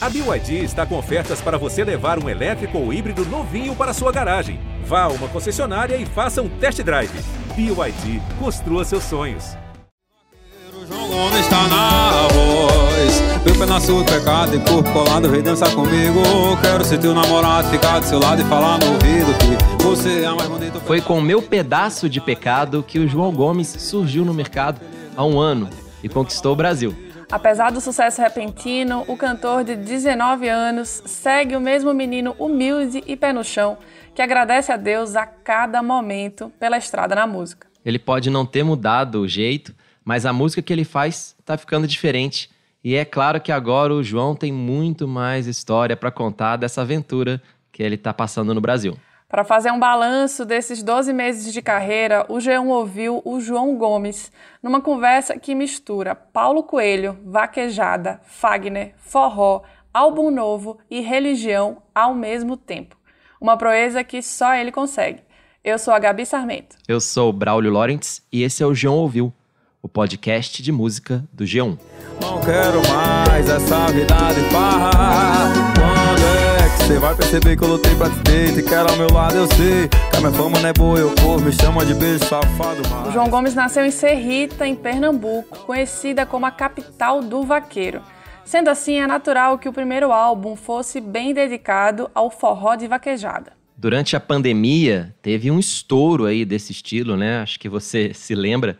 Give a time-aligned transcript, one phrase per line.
[0.00, 4.12] A BYD está com ofertas para você levar um elétrico ou híbrido novinho para sua
[4.12, 4.60] garagem.
[4.84, 7.10] Vá a uma concessionária e faça um test drive.
[7.56, 9.56] BYD, construa seus sonhos.
[10.86, 16.22] João Gomes está na voz pedaço pecado e corpo colado Vem dançar comigo
[16.62, 20.30] Quero ser teu namorado Ficar do seu lado e falar no ouvido Que você é
[20.30, 24.80] mais bonito Foi com Meu Pedaço de Pecado que o João Gomes surgiu no mercado
[25.16, 25.68] há um ano
[26.02, 26.94] e conquistou o Brasil.
[27.30, 33.14] Apesar do sucesso repentino, o cantor de 19 anos segue o mesmo menino humilde e
[33.16, 33.76] pé no chão,
[34.14, 37.68] que agradece a Deus a cada momento pela estrada na música.
[37.84, 41.86] Ele pode não ter mudado o jeito, mas a música que ele faz está ficando
[41.86, 42.48] diferente.
[42.82, 47.42] E é claro que agora o João tem muito mais história para contar dessa aventura
[47.70, 48.96] que ele está passando no Brasil.
[49.30, 54.32] Para fazer um balanço desses 12 meses de carreira, o G1 ouviu o João Gomes
[54.62, 62.56] numa conversa que mistura Paulo Coelho, vaquejada, Fagner, forró, álbum novo e religião ao mesmo
[62.56, 62.96] tempo.
[63.38, 65.20] Uma proeza que só ele consegue.
[65.62, 66.76] Eu sou a Gabi Sarmento.
[66.88, 69.30] Eu sou o Braulio Lawrence e esse é o G1 Ouviu,
[69.82, 71.78] o podcast de música do G1.
[72.22, 75.77] Não quero mais essa vida de farra
[76.68, 78.96] Quando é que você vai perceber que eu lutei pra te ter Te quero ao
[78.96, 81.84] meu lado, eu sei Que a minha fama não é boa, eu corro Me chama
[81.84, 83.08] de beijo safado, mas...
[83.08, 88.02] O João Gomes nasceu em Serrita, em Pernambuco, conhecida como a capital do vaqueiro.
[88.44, 93.52] Sendo assim, é natural que o primeiro álbum fosse bem dedicado ao forró de vaquejada.
[93.76, 97.40] Durante a pandemia, teve um estouro aí desse estilo, né?
[97.40, 98.78] Acho que você se lembra.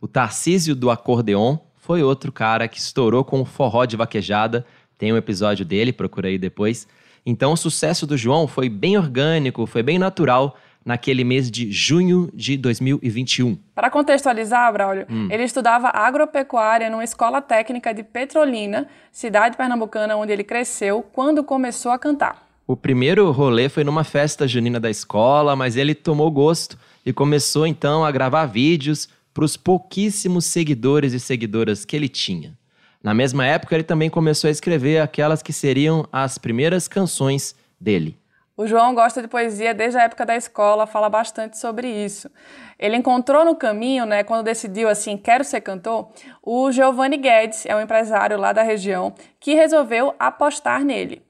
[0.00, 4.64] O Tarcísio do Acordeon foi outro cara que estourou com o forró de vaquejada.
[4.98, 6.88] Tem um episódio dele, procura aí depois.
[7.24, 12.30] Então, o sucesso do João foi bem orgânico, foi bem natural naquele mês de junho
[12.32, 13.58] de 2021.
[13.74, 20.44] Para contextualizar, Braulio, ele estudava agropecuária numa escola técnica de Petrolina, cidade pernambucana onde ele
[20.44, 22.46] cresceu, quando começou a cantar.
[22.66, 27.66] O primeiro rolê foi numa festa junina da escola, mas ele tomou gosto e começou
[27.66, 32.56] então a gravar vídeos para os pouquíssimos seguidores e seguidoras que ele tinha.
[33.02, 38.18] Na mesma época, ele também começou a escrever aquelas que seriam as primeiras canções dele.
[38.54, 42.30] O João gosta de poesia desde a época da escola, fala bastante sobre isso.
[42.78, 46.10] Ele encontrou no caminho, né, quando decidiu assim, quero ser cantor,
[46.42, 51.22] o Giovanni Guedes, é um empresário lá da região, que resolveu apostar nele.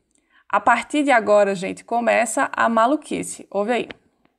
[0.48, 3.46] A partir de agora, gente, começa a maluquice.
[3.48, 3.88] Ouve aí.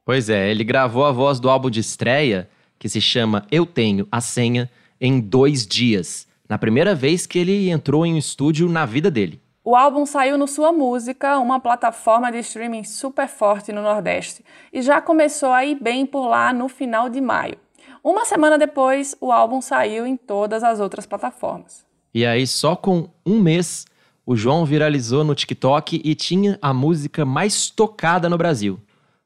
[0.03, 4.05] Pois é, ele gravou a voz do álbum de estreia, que se chama Eu Tenho
[4.11, 6.27] a Senha, em dois dias.
[6.51, 9.41] Na primeira vez que ele entrou em um estúdio na vida dele.
[9.63, 14.81] O álbum saiu no Sua Música, uma plataforma de streaming super forte no Nordeste, e
[14.81, 17.55] já começou a ir bem por lá no final de maio.
[18.03, 21.85] Uma semana depois, o álbum saiu em todas as outras plataformas.
[22.13, 23.85] E aí, só com um mês,
[24.25, 28.77] o João viralizou no TikTok e tinha a música mais tocada no Brasil.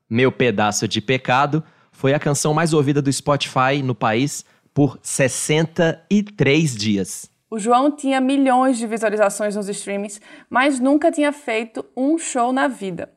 [0.07, 6.75] Meu Pedaço de Pecado foi a canção mais ouvida do Spotify no país por 63
[6.75, 7.31] dias.
[7.49, 10.19] O João tinha milhões de visualizações nos streamings,
[10.49, 13.09] mas nunca tinha feito um show na vida.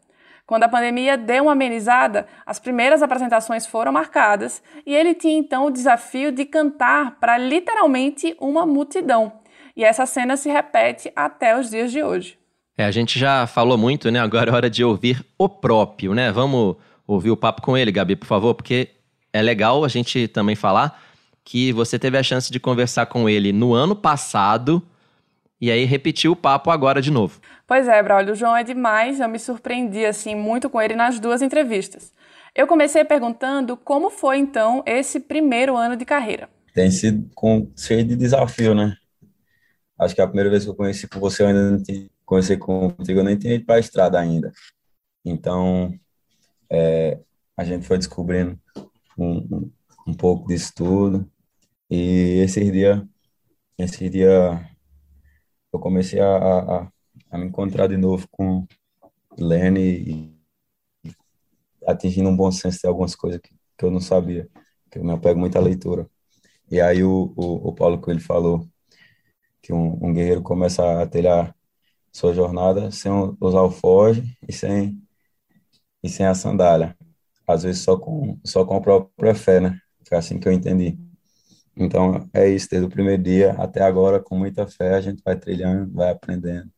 [0.47, 5.67] Quando a pandemia deu uma amenizada, as primeiras apresentações foram marcadas e ele tinha então
[5.67, 9.33] o desafio de cantar para literalmente uma multidão.
[9.77, 12.39] E essa cena se repete até os dias de hoje.
[12.79, 14.21] É, a gente já falou muito, né?
[14.21, 16.31] Agora é hora de ouvir o próprio, né?
[16.31, 18.91] Vamos ouvir o papo com ele, Gabi, por favor, porque
[19.33, 21.08] é legal a gente também falar
[21.49, 24.87] que você teve a chance de conversar com ele no ano passado
[25.59, 27.41] e aí repetiu o papo agora de novo.
[27.67, 31.19] Pois é, Braulio, o João é demais, eu me surpreendi assim muito com ele nas
[31.19, 32.13] duas entrevistas.
[32.55, 36.51] Eu comecei perguntando como foi então esse primeiro ano de carreira.
[36.75, 38.95] Tem sido com, cheio de desafio, né?
[39.99, 42.59] Acho que a primeira vez que eu conheci com você, eu ainda não tinha conheci
[42.59, 44.53] contigo, eu nem tinha ido para a estrada ainda.
[45.25, 45.99] Então,
[46.69, 47.19] é,
[47.57, 48.61] a gente foi descobrindo
[49.17, 49.71] um, um,
[50.09, 51.27] um pouco disso tudo.
[51.91, 53.03] E esses dias,
[53.79, 54.69] esse dia,
[55.73, 56.37] eu comecei a,
[56.85, 56.93] a,
[57.31, 58.67] a me encontrar de novo com
[59.39, 60.39] Lene e,
[61.87, 64.49] atingindo um bom senso de algumas coisas que, que eu não sabia,
[64.91, 66.09] que eu me apego muito à leitura.
[66.71, 68.67] E aí o, o, o Paulo Coelho falou
[69.63, 71.55] que um, um guerreiro começa a trilhar
[72.13, 75.01] sua jornada sem usar o foge e sem
[76.03, 76.97] e sem a sandália.
[77.47, 79.79] Às vezes só com só com a própria fé, né?
[80.09, 80.99] Foi assim que eu entendi.
[81.79, 85.37] Então é isso, desde o primeiro dia até agora, com muita fé, a gente vai
[85.39, 86.71] trilhando, vai aprendendo.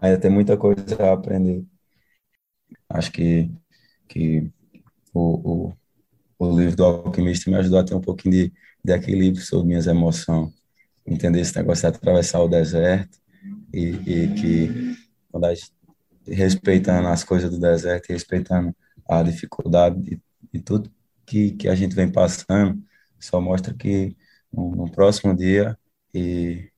[0.00, 1.64] Ainda tem muita coisa a aprender.
[2.88, 3.50] Acho que
[4.08, 4.50] que
[5.14, 5.74] o, o,
[6.38, 8.52] o livro do alquimista me ajudou a ter um pouquinho de,
[8.84, 10.52] de equilíbrio sobre minhas emoções,
[11.06, 13.18] entender esse negócio de atravessar o deserto
[13.72, 14.96] e, e que
[15.30, 15.72] quando a gente,
[16.26, 18.74] respeitando as coisas do deserto, respeitando
[19.08, 20.20] a dificuldade
[20.52, 20.90] e, tudo
[21.26, 22.82] que, que a gente vem passando,
[23.18, 24.16] só mostra que
[24.52, 25.78] no, no próximo dia
[26.14, 26.70] e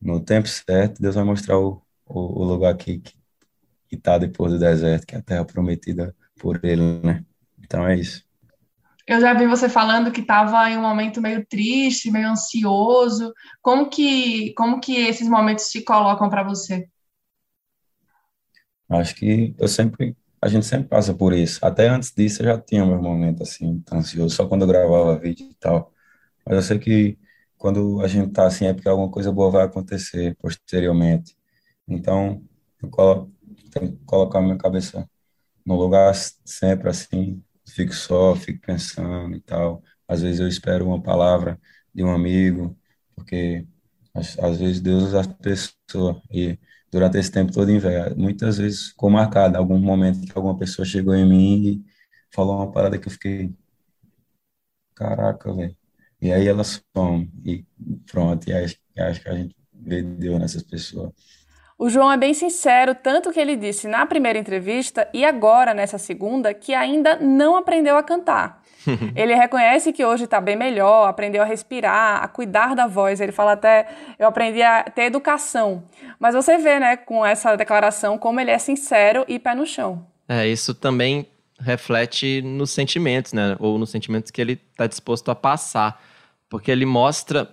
[0.00, 3.02] no tempo certo, Deus vai mostrar o, o, o lugar que
[3.90, 7.24] está depois do deserto, que é a terra prometida por Ele, né?
[7.58, 8.24] Então é isso.
[9.06, 13.32] Eu já vi você falando que estava em um momento meio triste, meio ansioso.
[13.62, 16.88] Como que, como que esses momentos se colocam para você?
[18.88, 21.64] Acho que eu sempre, a gente sempre passa por isso.
[21.64, 25.48] Até antes disso eu já tinha meu momento assim, ansioso, só quando eu gravava vídeo
[25.50, 25.92] e tal.
[26.46, 27.18] Mas eu sei que
[27.58, 31.36] quando a gente tá assim é porque alguma coisa boa vai acontecer posteriormente.
[31.88, 32.42] Então,
[32.82, 33.32] eu coloco,
[33.72, 35.08] tenho que colocar minha cabeça
[35.64, 39.82] no lugar sempre assim, fico só, fico pensando e tal.
[40.08, 41.60] Às vezes eu espero uma palavra
[41.94, 42.76] de um amigo,
[43.14, 43.66] porque
[44.14, 46.58] às, às vezes Deus usa as pessoas e
[46.90, 51.14] durante esse tempo todo, velho, muitas vezes ficou marcado algum momento que alguma pessoa chegou
[51.14, 51.84] em mim e
[52.34, 53.54] falou uma parada que eu fiquei,
[54.94, 55.76] caraca, velho.
[56.20, 57.64] E aí ela some e
[58.10, 61.12] pronto, e acho, acho que a gente vê Deus nessas pessoas.
[61.78, 65.98] O João é bem sincero, tanto que ele disse na primeira entrevista e agora nessa
[65.98, 68.62] segunda que ainda não aprendeu a cantar.
[69.14, 73.20] ele reconhece que hoje está bem melhor, aprendeu a respirar, a cuidar da voz.
[73.20, 73.86] Ele fala até,
[74.18, 75.84] eu aprendi a ter educação.
[76.18, 80.06] Mas você vê, né, com essa declaração, como ele é sincero e pé no chão.
[80.26, 81.28] É, isso também
[81.58, 83.56] reflete nos sentimentos, né?
[83.58, 86.02] Ou nos sentimentos que ele está disposto a passar.
[86.48, 87.50] Porque ele mostra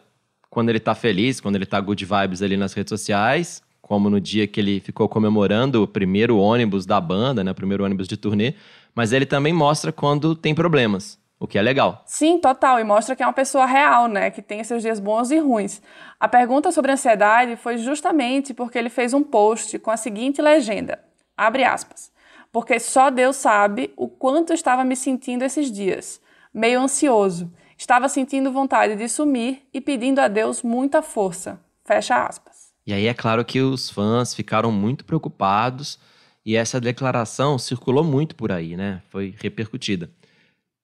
[0.49, 4.21] quando ele está feliz, quando ele está good vibes ali nas redes sociais, como no
[4.21, 8.15] dia que ele ficou comemorando o primeiro ônibus da banda, né, o primeiro ônibus de
[8.15, 8.53] turnê,
[8.93, 12.03] mas ele também mostra quando tem problemas, o que é legal.
[12.05, 15.31] Sim, total, e mostra que é uma pessoa real, né, que tem seus dias bons
[15.31, 15.81] e ruins.
[16.19, 20.99] A pergunta sobre ansiedade foi justamente porque ele fez um post com a seguinte legenda:
[21.35, 22.12] abre aspas.
[22.53, 26.21] Porque só Deus sabe o quanto estava me sentindo esses dias,
[26.53, 27.51] meio ansioso.
[27.75, 31.59] Estava sentindo vontade de sumir e pedindo a Deus muita força.
[31.83, 32.71] Fecha aspas.
[32.85, 35.99] E aí é claro que os fãs ficaram muito preocupados
[36.45, 39.01] e essa declaração circulou muito por aí, né?
[39.09, 40.11] Foi repercutida.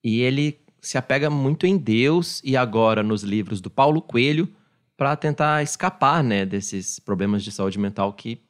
[0.04, 4.52] E ele se apega muito em Deus e agora nos livros do Paulo Coelho
[4.98, 8.42] para tentar escapar, né, desses problemas de saúde mental que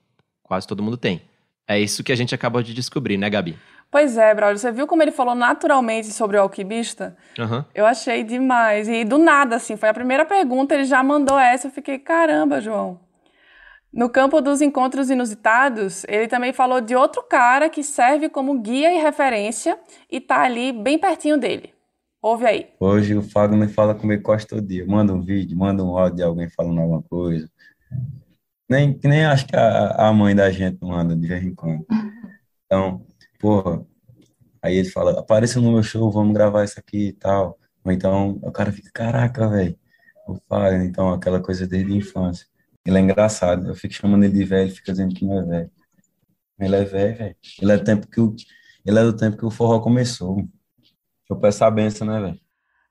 [0.42, 1.22] quase todo mundo tem.
[1.70, 3.56] É isso que a gente acabou de descobrir, né, Gabi?
[3.92, 7.16] Pois é, Braulio, você viu como ele falou naturalmente sobre o alquimista?
[7.38, 7.64] Uhum.
[7.76, 8.88] Eu achei demais.
[8.88, 12.60] E do nada, assim, foi a primeira pergunta, ele já mandou essa, eu fiquei, caramba,
[12.60, 13.00] João.
[13.94, 18.92] No campo dos encontros inusitados, ele também falou de outro cara que serve como guia
[18.92, 19.78] e referência
[20.10, 21.72] e tá ali bem pertinho dele.
[22.20, 22.68] Ouve aí.
[22.80, 24.86] Hoje o Fagner fala comigo quase todo dia.
[24.88, 27.48] Manda um vídeo, manda um áudio de alguém falando alguma coisa.
[28.70, 31.86] Nem, nem acho que a, a mãe da gente manda de vez em quando.
[32.66, 33.06] Então,
[33.40, 33.86] porra,
[34.62, 37.60] aí ele fala, apareça no meu show, vamos gravar isso aqui e tal.
[37.84, 39.78] Ou então o cara fica, caraca, velho,
[40.28, 42.46] o Fagner, então aquela coisa desde a infância.
[42.86, 43.68] Ele é engraçado.
[43.68, 45.72] Eu fico chamando ele de velho, fica dizendo que não é velho.
[46.60, 47.36] Ele é velho, velho.
[47.62, 48.36] Ele é do tempo que o,
[48.86, 50.48] ele é do tempo que o forró começou.
[51.30, 52.40] Eu peço a benção, né, velho?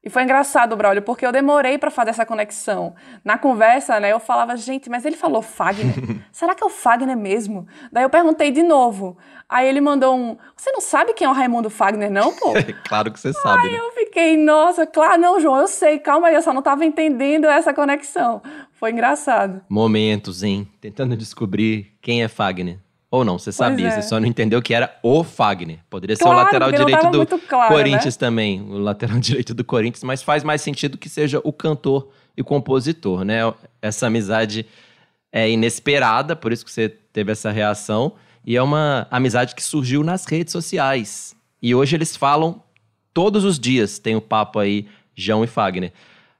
[0.09, 2.95] E foi engraçado, Braulio, porque eu demorei para fazer essa conexão.
[3.23, 5.95] Na conversa, né, eu falava, gente, mas ele falou Fagner.
[6.33, 7.69] Será que é o Fagner mesmo?
[7.93, 9.19] Daí eu perguntei de novo.
[9.47, 12.55] Aí ele mandou um, você não sabe quem é o Raimundo Fagner, não, pô?
[12.89, 13.67] claro que você sabe.
[13.67, 13.79] Aí né?
[13.79, 17.45] eu fiquei, nossa, claro, não, João, eu sei, calma aí, eu só não tava entendendo
[17.45, 18.41] essa conexão.
[18.73, 19.61] Foi engraçado.
[19.69, 20.67] Momentos, hein?
[20.81, 22.79] Tentando descobrir quem é Fagner.
[23.11, 23.91] Ou não, você sabia, é.
[23.91, 25.79] você só não entendeu que era o Fagner.
[25.89, 28.19] Poderia claro, ser o lateral direito do claro, Corinthians né?
[28.19, 32.43] também, o lateral direito do Corinthians, mas faz mais sentido que seja o cantor e
[32.43, 33.41] compositor, né?
[33.81, 34.67] Essa amizade
[35.33, 38.13] é inesperada, por isso que você teve essa reação,
[38.45, 41.35] e é uma amizade que surgiu nas redes sociais.
[41.63, 42.63] E hoje eles falam
[43.13, 45.93] todos os dias, tem o papo aí, João e Fagner.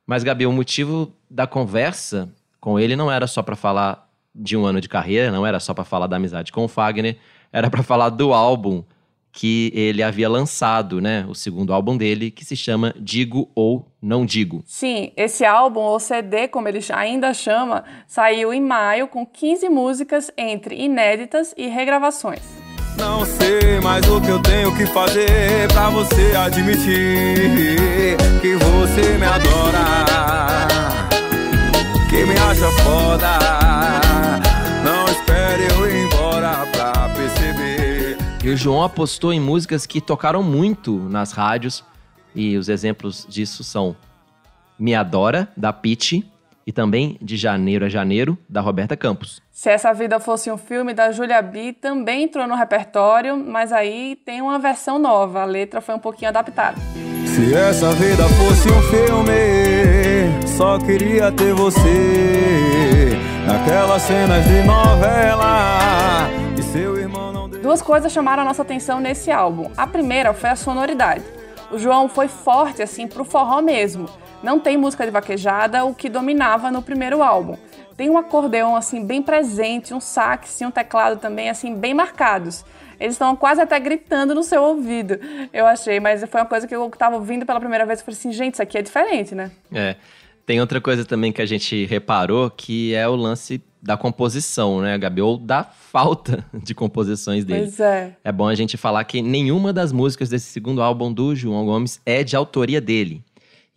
[0.07, 4.08] Mas, Gabi, o motivo da conversa com ele não era só para falar
[4.39, 7.17] de um ano de carreira, não era só para falar da amizade com o Fagner,
[7.53, 8.85] era para falar do álbum
[9.33, 11.25] que ele havia lançado, né?
[11.29, 14.63] O segundo álbum dele, que se chama Digo ou Não Digo.
[14.67, 20.31] Sim, esse álbum, ou CD, como ele ainda chama, saiu em maio com 15 músicas
[20.37, 22.43] entre inéditas e regravações.
[22.97, 29.25] Não sei mais o que eu tenho que fazer pra você admitir que você me
[29.25, 30.67] adora,
[32.11, 34.08] que me acha foda.
[38.49, 41.85] E o João apostou em músicas que tocaram muito nas rádios,
[42.35, 43.95] e os exemplos disso são
[44.79, 46.27] Me Adora, da Pitty,
[46.67, 49.43] e também De Janeiro a Janeiro, da Roberta Campos.
[49.53, 54.17] Se Essa Vida Fosse um Filme, da Julia B, também entrou no repertório, mas aí
[54.25, 56.79] tem uma versão nova, a letra foi um pouquinho adaptada.
[57.27, 63.11] Se essa vida fosse um filme, só queria ter você
[63.47, 65.98] naquelas cenas de novela
[67.69, 69.71] Duas coisas chamaram a nossa atenção nesse álbum.
[69.77, 71.23] A primeira foi a sonoridade.
[71.71, 74.09] O João foi forte assim pro forró mesmo.
[74.43, 77.59] Não tem música de vaquejada, o que dominava no primeiro álbum
[77.95, 82.65] tem um acordeão assim bem presente, um sax e um teclado também assim bem marcados.
[82.99, 85.19] Eles estão quase até gritando no seu ouvido,
[85.53, 88.17] eu achei, mas foi uma coisa que eu estava ouvindo pela primeira vez e falei
[88.17, 89.51] assim, gente, isso aqui é diferente, né?
[89.75, 89.97] É.
[90.47, 94.97] Tem outra coisa também que a gente reparou, que é o lance da composição, né,
[94.99, 95.21] Gabi?
[95.21, 97.61] Ou da falta de composições dele.
[97.63, 98.17] Pois é.
[98.25, 102.01] É bom a gente falar que nenhuma das músicas desse segundo álbum do João Gomes
[102.05, 103.23] é de autoria dele.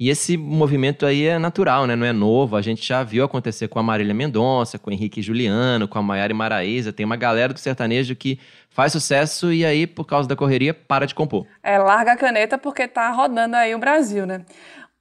[0.01, 1.96] E esse movimento aí é natural, né?
[1.96, 2.55] Não é novo.
[2.55, 6.01] A gente já viu acontecer com a Marília Mendonça, com o Henrique Juliano, com a
[6.01, 6.91] Maiara Maraíza.
[6.91, 8.39] Tem uma galera do sertanejo que
[8.72, 11.46] faz sucesso e aí, por causa da correria, para de compor.
[11.62, 14.43] É, larga a caneta porque tá rodando aí o Brasil, né?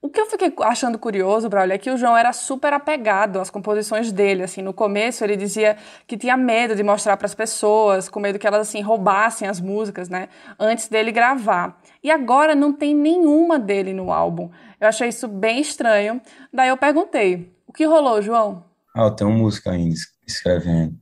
[0.03, 3.51] O que eu fiquei achando curioso, Braulio, é que o João era super apegado às
[3.51, 4.43] composições dele.
[4.43, 5.77] Assim, no começo ele dizia
[6.07, 9.61] que tinha medo de mostrar para as pessoas, com medo que elas assim roubassem as
[9.61, 11.79] músicas, né, antes dele gravar.
[12.03, 14.51] E agora não tem nenhuma dele no álbum.
[14.81, 16.21] Eu achei isso bem estranho.
[16.51, 18.65] Daí eu perguntei: o que rolou, João?
[18.97, 19.95] Ah, eu tenho música ainda
[20.27, 20.99] escrevendo.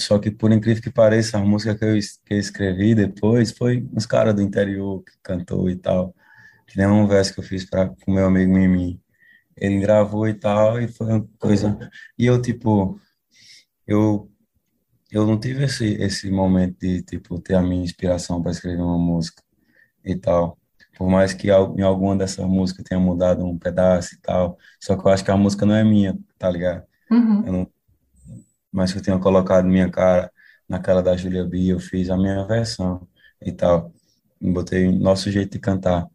[0.00, 3.88] Só que, por incrível que pareça, a música que eu, que eu escrevi depois foi
[3.92, 6.14] uns caras do interior que cantou e tal.
[6.66, 9.00] Que nem um verso que eu fiz para o meu amigo Mimi.
[9.56, 11.78] Ele gravou e tal, e foi uma coisa.
[12.18, 13.00] E eu, tipo,
[13.86, 14.30] eu,
[15.12, 18.98] eu não tive esse, esse momento de, tipo, ter a minha inspiração para escrever uma
[18.98, 19.42] música
[20.04, 20.58] e tal.
[20.96, 24.58] Por mais que em alguma dessas músicas tenha mudado um pedaço e tal.
[24.80, 26.84] Só que eu acho que a música não é minha, tá ligado?
[27.10, 27.46] Uhum.
[27.46, 27.72] Eu não,
[28.72, 30.32] mas que eu tenha colocado minha cara
[30.68, 33.06] naquela da Julia B, eu fiz a minha versão
[33.40, 33.92] e tal.
[34.40, 36.08] Botei nosso jeito de cantar.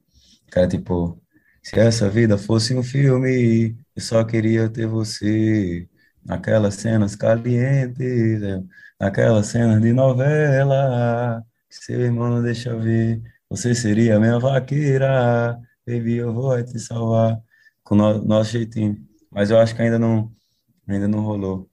[0.56, 1.22] Era tipo,
[1.64, 5.88] se essa vida fosse um filme, eu só queria ter você.
[6.26, 8.42] Naquelas cenas calientes,
[9.00, 13.22] naquelas cenas de novela, seu irmão não deixa ver.
[13.50, 17.42] Você seria minha vaqueira, baby, eu vou te salvar.
[17.84, 18.98] Com o nosso jeitinho.
[19.32, 20.32] Mas eu acho que ainda não,
[20.88, 21.70] ainda não rolou.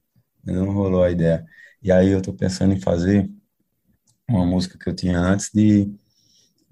[0.47, 1.45] Ainda não rolou a ideia.
[1.83, 3.31] E aí eu tô pensando em fazer
[4.29, 5.93] uma música que eu tinha antes de,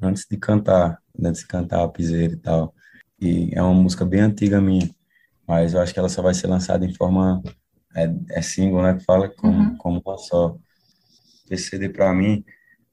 [0.07, 2.75] antes de cantar, antes de cantar a piseira e tal.
[3.21, 4.89] E é uma música bem antiga minha,
[5.47, 7.43] mas eu acho que ela só vai ser lançada em forma
[7.97, 9.77] é, é single, né, que fala como, uhum.
[9.77, 10.57] como uma só.
[11.51, 12.45] Esse CD para mim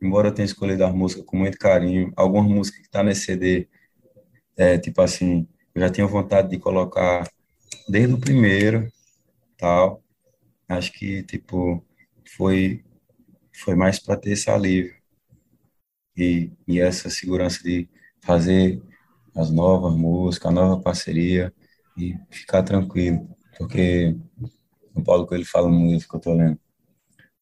[0.01, 3.67] embora eu tenha escolhido as músicas com muito carinho, algumas músicas que tá nesse CD,
[4.57, 7.29] é, tipo assim, eu já tinha vontade de colocar
[7.87, 8.91] desde o primeiro,
[9.57, 10.03] tal.
[10.67, 11.85] Acho que, tipo,
[12.35, 12.83] foi,
[13.53, 14.95] foi mais para ter esse alívio
[16.21, 17.89] e, e essa segurança de
[18.21, 18.81] fazer
[19.35, 21.53] as novas músicas, a nova parceria
[21.97, 24.15] e ficar tranquilo, porque
[24.93, 26.59] o Paulo Coelho fala no livro que eu tô lendo,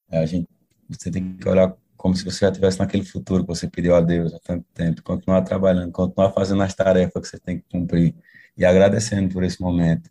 [0.09, 0.48] a gente,
[0.88, 4.01] você tem que olhar como se você já estivesse naquele futuro que você pediu a
[4.01, 8.15] Deus há tanto tempo, continuar trabalhando, continuar fazendo as tarefas que você tem que cumprir
[8.57, 10.09] e agradecendo por esse momento.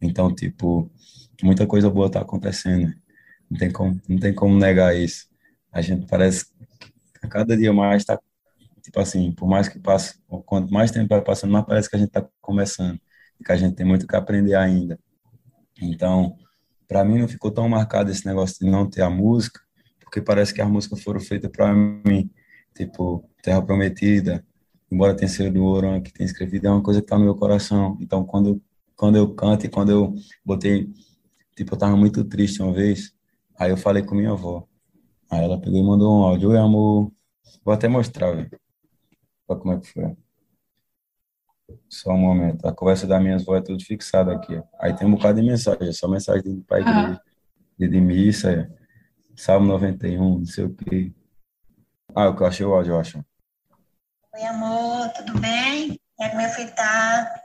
[0.00, 0.90] Então, tipo,
[1.42, 2.92] muita coisa boa está acontecendo.
[3.50, 5.26] Não tem como, não tem como negar isso.
[5.72, 6.46] A gente parece
[7.26, 8.20] cada dia mais está,
[8.82, 11.98] tipo assim, por mais que passe, quanto mais tempo vai passando, mais parece que a
[11.98, 13.00] gente está começando
[13.40, 14.98] e que a gente tem muito que aprender ainda.
[15.80, 16.36] Então,
[16.88, 19.60] para mim não ficou tão marcado esse negócio de não ter a música,
[20.00, 22.30] porque parece que as músicas foram feitas para mim,
[22.74, 24.44] tipo Terra Prometida,
[24.90, 27.34] embora tenha sido do Oran que tem escrevido, é uma coisa que está no meu
[27.34, 27.98] coração.
[28.00, 28.62] Então, quando
[28.96, 30.14] quando eu canto e quando eu
[30.44, 30.90] botei,
[31.54, 33.12] tipo, eu tava muito triste uma vez,
[33.58, 34.66] aí eu falei com minha avó.
[35.30, 37.12] Aí ela pegou e mandou um áudio, oi amor,
[37.64, 38.50] vou até mostrar, velho,
[39.46, 40.16] como é que foi.
[41.88, 44.62] Só um momento, a conversa das minhas vozes é tudo fixado aqui.
[44.78, 47.20] Aí tem um bocado de mensagem, só mensagem para igreja,
[47.78, 48.70] de, de missa,
[49.36, 51.12] Salmo 91, não sei o quê.
[52.14, 53.24] Ah, o que eu achei o áudio, eu acho.
[54.34, 56.00] Oi, amor, tudo bem?
[56.18, 57.42] É que meu filho tá.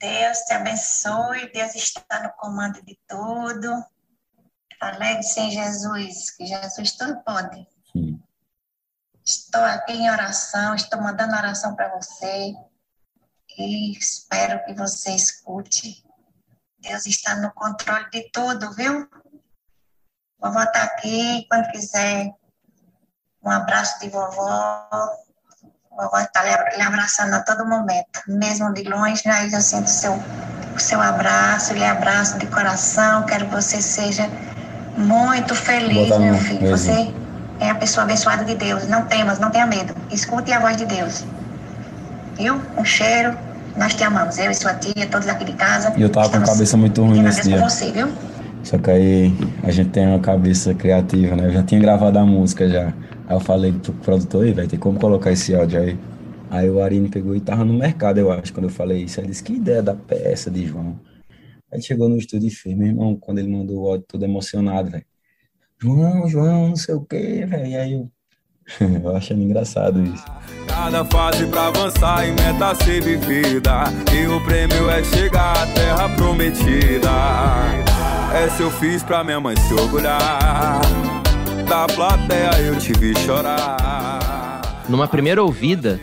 [0.00, 3.84] Deus te abençoe, Deus está no comando de tudo.
[4.80, 7.66] Alegre-se em Jesus, que Jesus tudo pode.
[9.28, 12.54] Estou aqui em oração, estou mandando oração para você
[13.58, 16.02] e espero que você escute.
[16.80, 19.06] Deus está no controle de tudo, viu?
[20.40, 22.32] Vovó está aqui, quando quiser
[23.44, 24.88] um abraço de vovó.
[25.90, 28.22] Vovó está lhe abraçando a todo momento.
[28.28, 30.14] Mesmo de longe, aí eu sinto seu
[30.74, 33.26] o seu abraço, lhe abraço de coração.
[33.26, 34.26] Quero que você seja
[34.96, 36.62] muito feliz, meu filho.
[36.62, 36.78] Mesmo.
[36.78, 37.27] Você
[37.60, 38.86] é a pessoa abençoada de Deus.
[38.88, 39.94] Não temas, não tenha medo.
[40.10, 41.24] Escute a voz de Deus.
[42.36, 42.60] Viu?
[42.76, 43.36] Um cheiro.
[43.76, 44.38] Nós te amamos.
[44.38, 45.92] Eu e sua tia, todos aqui de casa.
[45.96, 47.58] E eu tava com a cabeça muito ruim nesse dia.
[47.62, 48.08] Você, viu?
[48.64, 51.46] Só que aí a gente tem uma cabeça criativa, né?
[51.46, 52.92] Eu já tinha gravado a música já.
[53.26, 55.98] Aí eu falei pro produtor, aí vai ter como colocar esse áudio aí.
[56.50, 59.20] Aí o Arine pegou e tava no mercado, eu acho, quando eu falei isso.
[59.20, 60.98] Ele disse, que ideia da peça de João.
[61.70, 64.90] Aí chegou no estúdio e fez, meu irmão, quando ele mandou o áudio todo emocionado,
[64.90, 65.04] velho.
[65.80, 67.66] João, João, não sei o quê, velho.
[67.66, 68.10] E aí eu,
[69.04, 70.24] eu achando engraçado isso.
[70.66, 73.84] Cada fase pra avançar e meta ser vivida.
[74.12, 77.10] E o prêmio é chegar à terra prometida.
[78.34, 80.80] Essa eu fiz pra minha mãe se orgulhar.
[81.68, 84.84] Da plateia eu te vi chorar.
[84.88, 86.00] Numa primeira ouvida,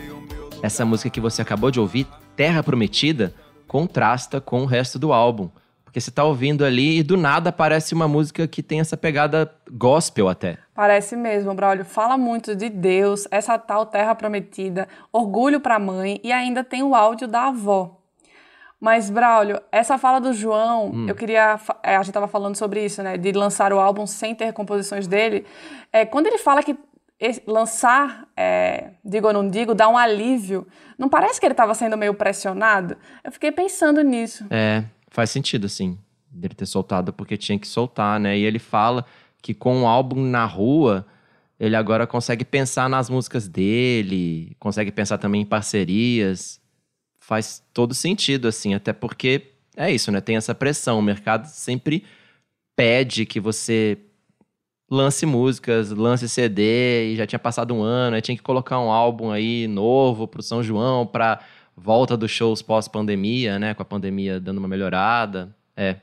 [0.62, 2.06] essa música que você acabou de ouvir,
[2.36, 3.34] Terra Prometida,
[3.66, 5.50] contrasta com o resto do álbum.
[5.96, 9.50] Porque você tá ouvindo ali e do nada aparece uma música que tem essa pegada
[9.70, 10.58] gospel até.
[10.74, 11.86] Parece mesmo, Braulio.
[11.86, 16.82] Fala muito de Deus, essa tal terra prometida, orgulho para a mãe e ainda tem
[16.82, 17.96] o áudio da avó.
[18.78, 21.06] Mas, Braulio, essa fala do João, hum.
[21.08, 21.58] eu queria.
[21.82, 23.16] É, a gente estava falando sobre isso, né?
[23.16, 25.46] De lançar o álbum sem ter composições dele.
[25.90, 26.76] É, quando ele fala que
[27.46, 30.66] lançar, é, digo ou não digo, dá um alívio.
[30.98, 32.98] Não parece que ele estava sendo meio pressionado?
[33.24, 34.44] Eu fiquei pensando nisso.
[34.50, 34.84] É,
[35.16, 35.96] faz sentido, sim,
[36.30, 38.36] dele ter soltado, porque tinha que soltar, né?
[38.38, 39.02] E ele fala
[39.40, 41.06] que com o álbum na rua,
[41.58, 46.60] ele agora consegue pensar nas músicas dele, consegue pensar também em parcerias.
[47.18, 50.20] Faz todo sentido, assim, até porque é isso, né?
[50.20, 50.98] Tem essa pressão.
[50.98, 52.04] O mercado sempre
[52.76, 53.96] pede que você
[54.90, 58.90] lance músicas, lance CD, e já tinha passado um ano, aí tinha que colocar um
[58.90, 61.40] álbum aí novo pro São João, pra
[61.76, 63.74] volta dos shows pós-pandemia, né?
[63.74, 65.54] Com a pandemia dando uma melhorada.
[65.76, 65.96] É.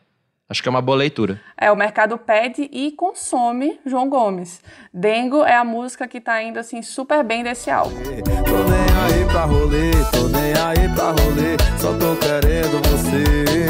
[0.48, 1.42] Acho que é uma boa leitura.
[1.58, 4.62] É, o mercado pede e consome João Gomes.
[4.94, 7.96] Dengo é a música que tá indo assim super bem desse álbum.
[7.96, 13.63] Tô nem aí pra rolê, tô nem aí pra rolê, só tô querendo você.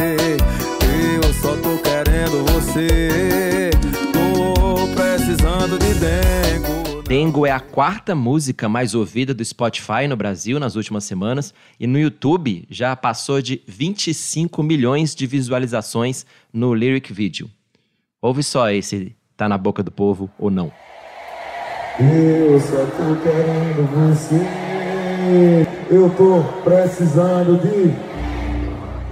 [7.23, 7.33] Dengo.
[7.33, 11.87] Dengo é a quarta música mais ouvida do Spotify no Brasil nas últimas semanas e
[11.87, 17.49] no YouTube já passou de 25 milhões de visualizações no lyric video.
[18.21, 20.71] Ouve só esse tá na boca do povo ou não.
[21.99, 25.65] Eu só tô querendo você.
[25.89, 27.93] Eu tô precisando de.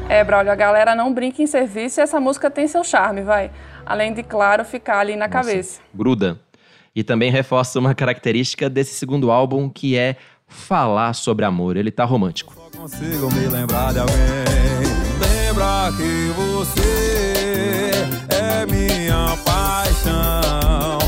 [0.09, 3.51] É, Braulio, a galera não brinca em serviço e essa música tem seu charme, vai
[3.85, 5.81] além de, claro, ficar ali na Nossa, cabeça.
[5.93, 6.39] Gruda.
[6.95, 11.77] E também reforça uma característica desse segundo álbum que é falar sobre amor.
[11.77, 12.53] Ele tá romântico.
[12.53, 14.15] Só consigo me lembrar de alguém.
[15.19, 17.91] Lembra que você
[18.29, 20.99] é minha paixão.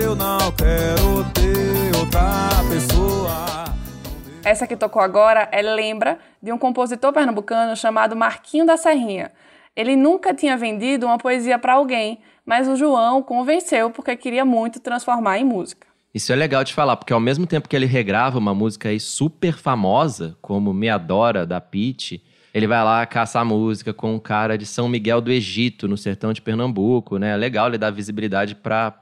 [0.00, 3.64] Eu não quero ter outra pessoa.
[4.44, 9.32] Essa que tocou agora é Lembra de um compositor pernambucano chamado Marquinho da Serrinha.
[9.74, 14.80] Ele nunca tinha vendido uma poesia para alguém, mas o João convenceu porque queria muito
[14.80, 15.86] transformar em música.
[16.14, 19.00] Isso é legal de falar, porque ao mesmo tempo que ele regrava uma música aí
[19.00, 24.56] super famosa, como Me Adora, da Pete, ele vai lá caçar música com um cara
[24.56, 27.32] de São Miguel do Egito, no sertão de Pernambuco, né?
[27.32, 28.96] É legal ele dar visibilidade para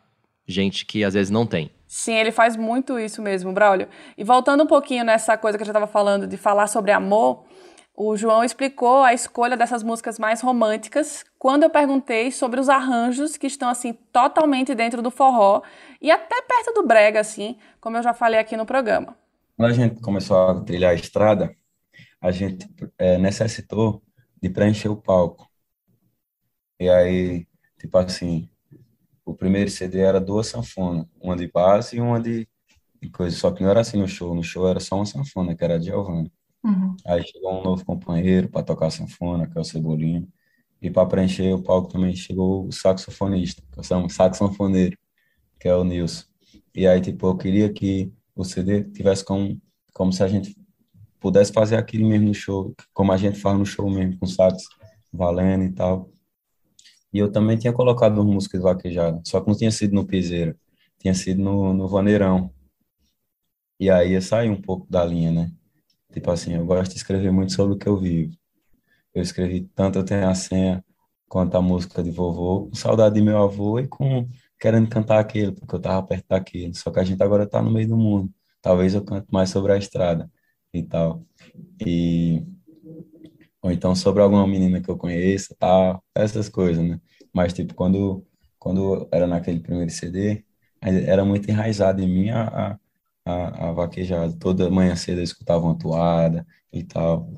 [0.49, 1.71] gente que às vezes não tem.
[1.87, 3.87] Sim, ele faz muito isso mesmo, Braulio.
[4.17, 7.45] E voltando um pouquinho nessa coisa que eu já estava falando de falar sobre amor,
[8.09, 13.37] o João explicou a escolha dessas músicas mais românticas quando eu perguntei sobre os arranjos
[13.37, 15.63] que estão assim totalmente dentro do forró
[16.01, 19.17] e até perto do brega assim, como eu já falei aqui no programa.
[19.57, 21.55] Quando a gente começou a trilhar a estrada,
[22.21, 24.03] a gente é, necessitou
[24.43, 25.49] de preencher o palco.
[26.81, 27.47] E aí,
[27.79, 28.49] tipo assim,
[29.25, 32.49] o primeiro CD era duas sanfonas, uma de base e uma de,
[33.01, 33.37] de coisa.
[33.37, 35.77] Só que não era assim no show, no show era só uma sanfona, que era
[35.77, 36.29] a Giovanna.
[37.07, 40.27] Aí chegou um novo companheiro para tocar sanfona, que é o Cebolinha.
[40.81, 44.99] E para preencher o palco também chegou o saxofonista, que é saxofoneiro,
[45.61, 46.25] que é o Nilson.
[46.75, 49.61] E aí, tipo, eu queria que o CD tivesse como,
[49.93, 50.57] como se a gente
[51.21, 54.65] pudesse fazer aquilo mesmo no show, como a gente faz no show mesmo, com sax
[55.13, 56.11] valendo e tal.
[57.13, 60.07] E eu também tinha colocado uma música de vaquejada, só que não tinha sido no
[60.07, 60.59] piseiro,
[60.99, 62.53] tinha sido no, no vaneirão.
[63.79, 65.53] E aí ia sair um pouco da linha, né?
[66.13, 68.33] Tipo assim, eu gosto de escrever muito sobre o que eu vivo.
[69.15, 70.85] Eu escrevi tanto Eu Tenho a Senha
[71.29, 74.29] quanto a música de vovô, com saudade de meu avô e com
[74.61, 76.75] querendo cantar aquilo, porque eu tava perto daquilo.
[76.75, 78.31] Só que a gente agora tá no meio do mundo.
[78.61, 80.31] Talvez eu cante mais sobre a estrada
[80.73, 81.25] e tal.
[81.85, 82.45] E
[83.63, 87.01] ou então sobre alguma menina que eu conheça, tal, essas coisas, né?
[87.33, 88.27] Mas, tipo, quando,
[88.59, 90.45] quando era naquele primeiro CD,
[90.81, 92.79] era muito enraizado em mim a, a,
[93.25, 94.33] a vaquejada.
[94.39, 97.29] Toda manhã cedo eu escutava uma toada e tal.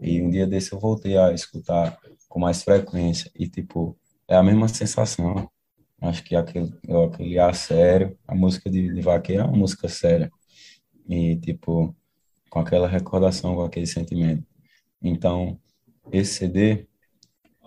[0.00, 3.30] E um dia desse eu voltei a escutar com mais frequência.
[3.34, 3.96] E, tipo,
[4.28, 5.50] é a mesma sensação.
[6.00, 6.72] Acho que aquele,
[7.06, 10.30] aquele a sério, a música de, de vaqueiro é uma música séria.
[11.08, 11.94] E, tipo,
[12.50, 14.46] com aquela recordação, com aquele sentimento.
[15.02, 15.58] Então,
[16.12, 16.86] esse CD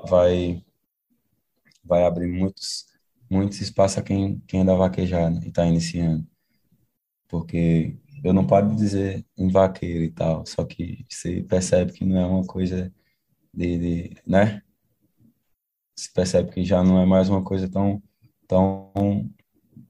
[0.07, 0.63] vai
[1.83, 2.85] vai abrir muitos
[3.29, 6.27] muitos espaços a quem quem ainda vaquejar né, e está iniciando
[7.27, 12.17] porque eu não de dizer em vaqueiro e tal só que você percebe que não
[12.17, 12.93] é uma coisa
[13.53, 14.61] de, de né?
[15.97, 18.01] Se percebe que já não é mais uma coisa tão
[18.47, 19.31] tão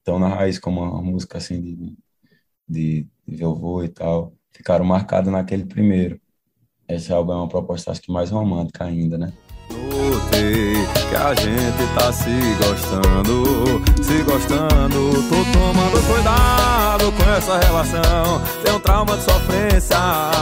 [0.04, 1.96] tão na raiz como uma música assim de
[2.68, 4.34] de, de vovô e tal.
[4.52, 6.20] Ficaram marcadas naquele primeiro.
[6.88, 9.32] Esse álbum é uma proposta, acho que mais romântica ainda, né?
[9.70, 10.74] Notei
[11.08, 15.12] que a gente tá se gostando, se gostando.
[15.28, 18.42] Tô tomando cuidado com essa relação.
[18.64, 19.96] Tem um trauma de sofrência,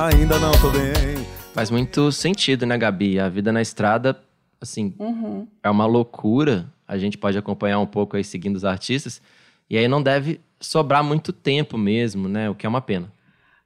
[0.05, 1.25] ainda não tô bem.
[1.53, 3.19] Faz muito sentido, né, Gabi?
[3.19, 4.19] A vida na estrada,
[4.61, 5.47] assim, Uhum.
[5.63, 6.67] é uma loucura.
[6.87, 9.23] A gente pode acompanhar um pouco aí seguindo os artistas.
[9.71, 12.51] E aí não deve sobrar muito tempo mesmo, né?
[12.51, 13.11] O que é uma pena.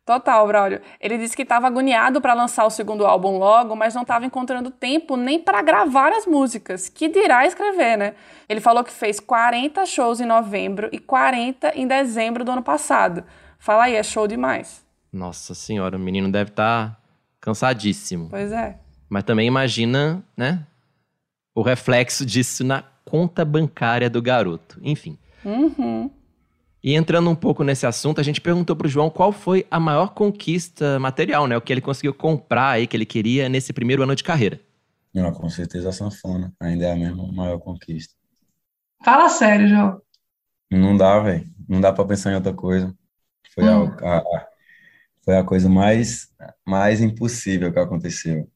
[0.09, 0.81] Total, Braulio.
[0.99, 4.71] Ele disse que estava agoniado para lançar o segundo álbum logo, mas não estava encontrando
[4.71, 8.14] tempo nem para gravar as músicas, que dirá escrever, né?
[8.49, 13.23] Ele falou que fez 40 shows em novembro e 40 em dezembro do ano passado.
[13.59, 14.83] Fala aí, é show demais.
[15.12, 16.99] Nossa senhora, o menino deve estar
[17.38, 18.31] cansadíssimo.
[18.31, 18.79] Pois é.
[19.11, 20.64] Mas também imagina, né?
[21.55, 24.81] O reflexo disso na conta bancária do garoto.
[24.81, 25.18] Enfim.
[25.44, 26.11] Uhum.
[26.83, 30.14] E entrando um pouco nesse assunto, a gente perguntou pro João qual foi a maior
[30.14, 31.57] conquista material, né?
[31.57, 34.61] O que ele conseguiu comprar aí, que ele queria nesse primeiro ano de carreira.
[35.12, 38.14] Não, com certeza a sanfona ainda é a mesma maior conquista.
[39.05, 40.01] Fala sério, João.
[40.71, 41.47] Não dá, velho.
[41.69, 42.95] Não dá pra pensar em outra coisa.
[43.55, 43.87] Foi, Hum.
[44.03, 44.49] a, a-
[45.25, 46.29] foi a coisa mais,
[46.67, 48.51] mais impossível que aconteceu.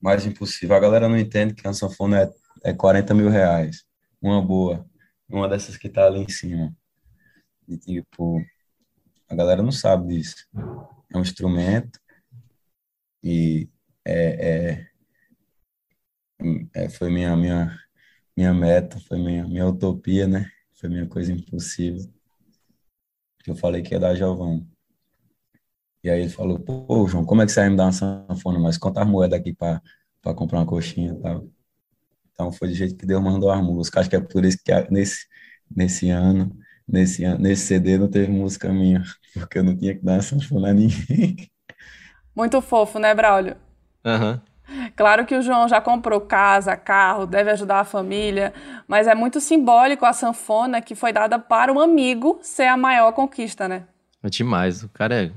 [0.00, 0.76] Mais impossível.
[0.76, 2.22] A galera não entende que a sanfona
[2.64, 3.84] é, é 40 mil reais.
[4.20, 4.84] Uma boa.
[5.32, 6.76] Uma dessas que tá ali em cima.
[7.66, 8.38] E, tipo,
[9.28, 10.46] a galera não sabe disso.
[11.12, 11.98] É um instrumento
[13.24, 13.68] e
[14.04, 14.88] é,
[16.40, 17.78] é, é, foi minha, minha,
[18.36, 20.50] minha meta, foi minha, minha utopia, né?
[20.74, 22.12] Foi minha coisa impossível.
[23.42, 24.66] Que eu falei que ia dar Giovão.
[26.04, 28.58] E aí ele falou, pô, João, como é que você vai me dar uma sanfona?
[28.58, 29.80] Mas quantas moedas aqui para
[30.34, 31.48] comprar uma coxinha e tal?
[32.32, 34.02] Então foi do jeito que Deus mandou as músicas.
[34.02, 35.26] Acho que é por isso que nesse,
[35.74, 36.56] nesse ano,
[36.88, 39.02] nesse, nesse CD não teve música minha,
[39.34, 41.36] porque eu não tinha que dar sanfona a ninguém.
[42.34, 43.56] Muito fofo, né, Braulio?
[44.04, 44.42] Aham.
[44.96, 48.52] Claro que o João já comprou casa, carro, deve ajudar a família,
[48.86, 53.12] mas é muito simbólico a sanfona que foi dada para um amigo ser a maior
[53.12, 53.84] conquista, né?
[54.22, 54.82] É demais.
[54.82, 55.32] O cara é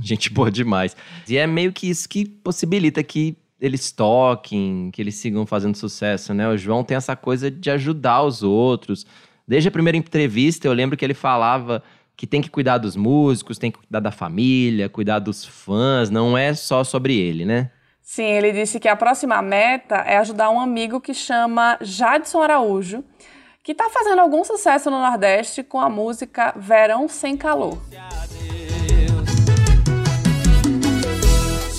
[0.00, 0.96] gente boa demais.
[1.28, 6.32] E é meio que isso que possibilita que eles toquem, que eles sigam fazendo sucesso,
[6.32, 6.48] né?
[6.48, 9.06] O João tem essa coisa de ajudar os outros.
[9.46, 11.82] Desde a primeira entrevista, eu lembro que ele falava
[12.16, 16.36] que tem que cuidar dos músicos, tem que cuidar da família, cuidar dos fãs, não
[16.36, 17.70] é só sobre ele, né?
[18.02, 23.04] Sim, ele disse que a próxima meta é ajudar um amigo que chama Jadson Araújo,
[23.62, 27.78] que está fazendo algum sucesso no Nordeste com a música Verão Sem Calor.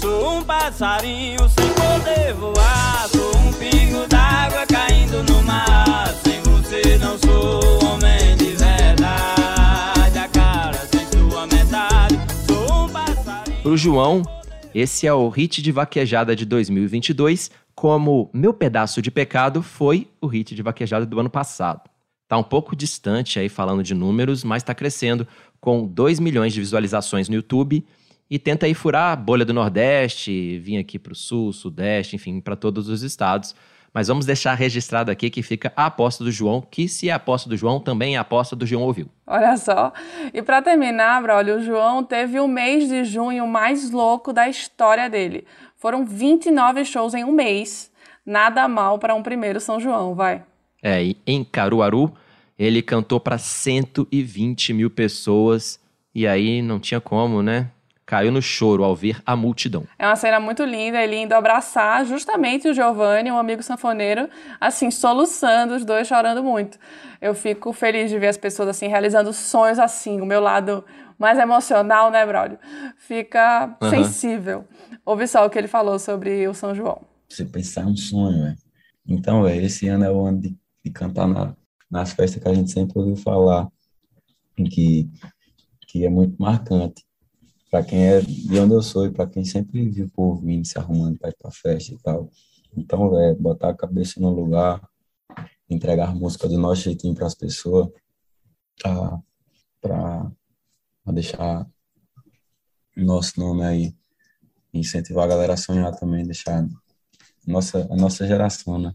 [0.01, 3.07] Sou um passarinho sem poder voar.
[3.09, 6.11] Sou um pingo d'água caindo no mar.
[6.23, 10.17] Sem você não sou homem de verdade.
[10.17, 12.17] A cara sem sua metade.
[12.47, 13.61] Sou um passarinho.
[13.61, 14.23] Pro João,
[14.73, 20.25] esse é o hit de vaquejada de 2022, como Meu Pedaço de Pecado foi o
[20.25, 21.81] hit de vaquejada do ano passado.
[22.27, 25.27] Tá um pouco distante aí falando de números, mas tá crescendo
[25.59, 27.85] com 2 milhões de visualizações no YouTube
[28.31, 32.55] e tenta aí furar a bolha do Nordeste, vir aqui pro Sul, Sudeste, enfim, para
[32.55, 33.53] todos os estados.
[33.93, 37.17] Mas vamos deixar registrado aqui que fica a aposta do João, que se é a
[37.17, 39.09] aposta do João, também é a aposta do João ouviu.
[39.27, 39.91] Olha só.
[40.33, 45.09] E para terminar, Braulio, o João teve o mês de junho mais louco da história
[45.09, 45.45] dele.
[45.75, 47.91] Foram 29 shows em um mês.
[48.25, 50.41] Nada mal para um primeiro São João, vai.
[50.81, 52.13] É, e em Caruaru,
[52.57, 55.77] ele cantou para 120 mil pessoas
[56.15, 57.69] e aí não tinha como, né?
[58.11, 59.87] Caiu no choro ao ver a multidão.
[59.97, 64.27] É uma cena muito linda, ele indo abraçar justamente o Giovanni, um amigo sanfoneiro,
[64.59, 66.77] assim, soluçando, os dois chorando muito.
[67.21, 70.19] Eu fico feliz de ver as pessoas, assim, realizando sonhos assim.
[70.19, 70.83] O meu lado
[71.17, 72.59] mais emocional, né, Braulio?
[72.97, 74.03] Fica Aham.
[74.03, 74.67] sensível.
[75.05, 77.03] Ouve só o que ele falou sobre o São João.
[77.29, 78.57] Você pensar é um sonho, velho.
[79.07, 81.55] Então, velho, esse ano é o ano de, de cantar na,
[81.89, 83.69] nas festas que a gente sempre ouviu falar,
[84.57, 85.09] em que,
[85.87, 87.05] que é muito marcante
[87.71, 90.67] para quem é de onde eu sou e para quem sempre viu o povo vindo
[90.67, 92.29] se arrumando para ir para festa e tal.
[92.75, 94.85] Então, velho, botar a cabeça no lugar,
[95.69, 97.87] entregar música do nosso jeitinho para as pessoas,
[99.79, 100.31] para
[101.07, 101.65] deixar
[102.95, 103.95] nosso nome aí,
[104.73, 106.67] incentivar a galera a sonhar também, deixar
[107.47, 108.93] nossa, a nossa geração, né?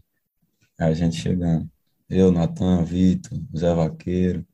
[0.79, 1.67] A gente chegando.
[2.07, 4.45] Eu, Natan, Vitor, Zé Vaqueiro,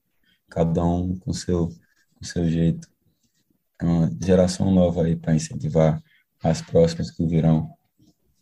[0.49, 1.67] cada um com seu,
[2.15, 2.92] com seu jeito.
[3.83, 6.01] Uma geração nova aí para incentivar
[6.41, 7.69] as próximas que virão.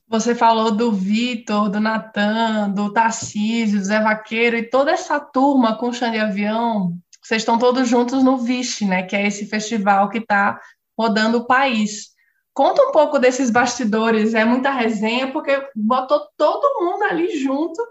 [0.07, 5.77] Você falou do Vitor, do Natan, do Tarcísio, do Zé Vaqueiro e toda essa turma
[5.77, 6.95] com o Xande Avião.
[7.23, 9.03] Vocês estão todos juntos no Vixe, né?
[9.03, 10.59] Que é esse festival que está
[10.99, 12.11] rodando o país.
[12.53, 17.81] Conta um pouco desses bastidores, é muita resenha, porque botou todo mundo ali junto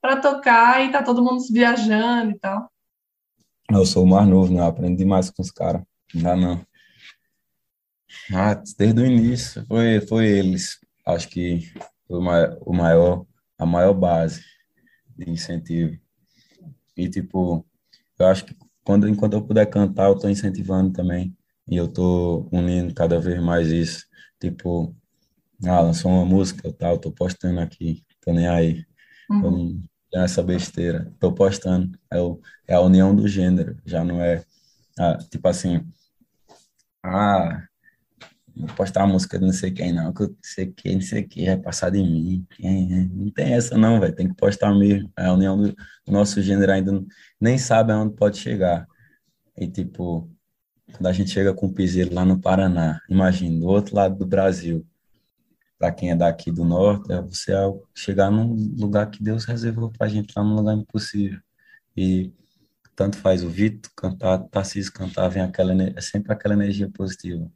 [0.00, 2.70] para tocar e tá todo mundo viajando e tal.
[3.70, 4.64] Eu sou o mais novo, né?
[4.64, 5.82] Aprendi demais com os caras.
[6.14, 6.64] Não dá não.
[8.32, 10.78] Ah, desde o início foi, foi eles.
[11.06, 11.60] Acho que
[12.06, 13.26] foi o mai- o maior,
[13.58, 14.42] a maior base
[15.16, 15.98] de incentivo.
[16.96, 17.66] E, tipo,
[18.18, 21.36] eu acho que quando, enquanto eu puder cantar, eu tô incentivando também.
[21.68, 24.06] E eu tô unindo cada vez mais isso.
[24.40, 24.94] Tipo,
[25.66, 28.04] ah, lançou uma música, tal, tô postando aqui.
[28.22, 28.84] Tô nem aí.
[29.40, 29.52] Eu Uhum.
[29.52, 29.82] não
[30.12, 31.12] tenho essa besteira.
[31.20, 31.98] Tô postando.
[32.12, 33.78] É, o, é a união do gênero.
[33.86, 34.44] Já não é,
[34.98, 35.80] ah, tipo assim,
[37.02, 37.68] ah,
[38.56, 41.22] vou postar a música de não sei quem, não, que eu sei quem, não sei
[41.24, 42.46] quem, vai passar de mim.
[42.50, 43.04] Quem é?
[43.06, 44.14] Não tem essa, não, velho.
[44.14, 45.10] Tem que postar mesmo.
[45.18, 45.74] É a união do,
[46.06, 47.06] nosso gênero ainda não-
[47.40, 48.86] nem sabe aonde pode chegar.
[49.56, 50.30] E, tipo,
[50.92, 54.26] quando a gente chega com o piseiro lá no Paraná, imagina, do outro lado do
[54.26, 54.86] Brasil,
[55.78, 59.90] para quem é daqui do norte, é você ao chegar num lugar que Deus reservou
[59.90, 61.40] pra gente, lá num lugar impossível.
[61.96, 62.32] E
[62.96, 67.50] tanto faz o Vitor cantar, Tarcísio cantar, vem aquela, é sempre aquela energia positiva.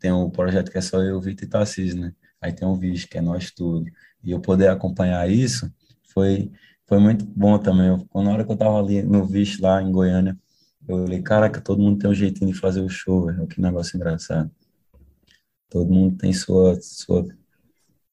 [0.00, 2.12] Tem um projeto que é só eu, Vitor e Tarcísio, né?
[2.40, 3.84] Aí tem o Vixe, que é nós tudo.
[4.24, 5.70] E eu poder acompanhar isso
[6.12, 6.50] foi,
[6.86, 7.88] foi muito bom também.
[7.88, 10.36] Eu, na hora que eu tava ali no Vixe, lá em Goiânia,
[10.88, 13.46] eu olhei, caraca, todo mundo tem um jeitinho de fazer o show, velho.
[13.46, 14.50] Que negócio engraçado.
[15.68, 17.26] Todo mundo tem sua, sua,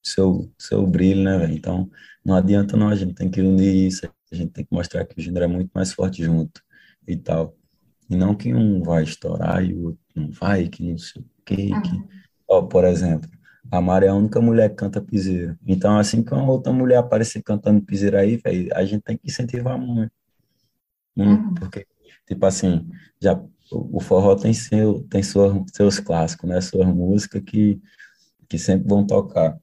[0.04, 1.54] seu, seu brilho, né, velho?
[1.54, 1.90] Então,
[2.24, 5.18] não adianta não, a gente tem que unir isso, a gente tem que mostrar que
[5.18, 6.62] o gênero é muito mais forte junto
[7.08, 7.56] e tal.
[8.10, 11.37] E não que um vai estourar e o outro não vai, que não sei o
[11.56, 11.72] que...
[12.48, 13.30] Ó, por exemplo,
[13.72, 15.58] a Mari é a única mulher que canta piseiro.
[15.66, 19.28] Então, assim que uma outra mulher aparecer cantando piseiro aí, velho, a gente tem que
[19.28, 20.12] incentivar muito.
[21.16, 21.56] Uhum.
[21.56, 21.88] porque,
[22.28, 22.88] tipo assim,
[23.20, 26.62] já o forró tem seu, tem sua, seus clássicos, né?
[26.62, 27.82] Suas músicas que,
[28.48, 29.58] que sempre vão tocar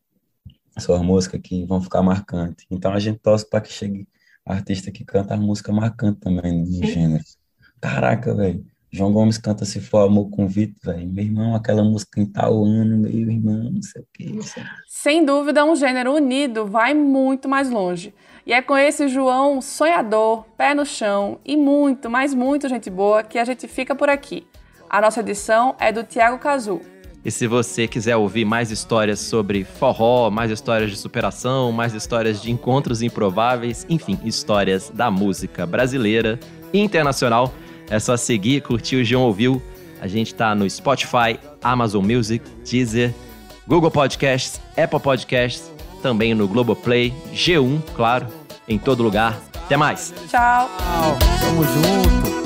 [0.79, 2.66] suas músicas que vão ficar marcantes.
[2.70, 4.09] Então a gente torce para que chegue
[4.44, 6.87] artista que canta as músicas marcantes também no Sim.
[6.87, 7.25] gênero.
[7.81, 8.64] Caraca, velho.
[8.94, 11.09] João Gomes canta Se For Amor com Vitor, velho.
[11.11, 14.38] Meu irmão, aquela música em tal ano, meu irmão, não sei o quê.
[14.87, 18.14] Sem dúvida, um gênero unido vai muito mais longe.
[18.46, 23.24] E é com esse João sonhador, pé no chão e muito, mas muito gente boa
[23.24, 24.46] que a gente fica por aqui.
[24.88, 26.80] A nossa edição é do Tiago Cazu.
[27.24, 32.40] E se você quiser ouvir mais histórias sobre forró, mais histórias de superação, mais histórias
[32.40, 36.38] de encontros improváveis, enfim, histórias da música brasileira
[36.72, 37.52] e internacional,
[37.90, 39.62] é só seguir, curtir o João Ouviu.
[40.01, 43.14] A gente tá no Spotify, Amazon Music, Deezer,
[43.66, 45.70] Google Podcasts, Apple Podcasts,
[46.03, 48.27] também no Globoplay, G1, claro,
[48.68, 49.40] em todo lugar.
[49.64, 50.12] Até mais!
[50.29, 50.68] Tchau!
[51.40, 52.43] Tamo junto.